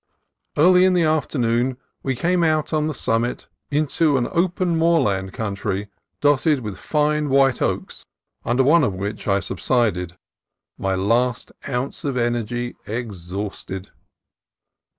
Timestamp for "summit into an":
2.95-4.27